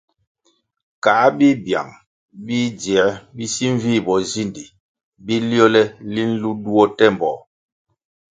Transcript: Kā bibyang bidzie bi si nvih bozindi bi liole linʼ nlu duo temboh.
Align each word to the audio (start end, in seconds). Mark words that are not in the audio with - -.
Kā 1.03 1.15
bibyang 1.37 1.91
bidzie 2.45 3.03
bi 3.35 3.45
si 3.53 3.65
nvih 3.73 4.03
bozindi 4.05 4.63
bi 5.25 5.35
liole 5.49 5.81
linʼ 6.13 6.29
nlu 6.33 6.51
duo 6.63 6.83
temboh. 6.97 7.37